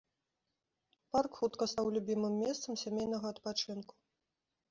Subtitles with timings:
[1.15, 3.93] Парк хутка стаў любімым месцам сямейнага адпачынку.